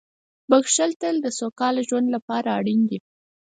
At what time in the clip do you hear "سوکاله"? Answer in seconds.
1.39-1.81